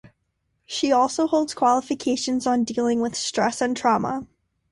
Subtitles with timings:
[0.65, 4.25] She also holds qualifications on dealing with stress and trauma.